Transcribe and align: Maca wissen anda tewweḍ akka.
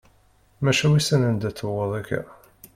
Maca 0.63 0.87
wissen 0.91 1.21
anda 1.29 1.49
tewweḍ 1.57 1.91
akka. 1.99 2.21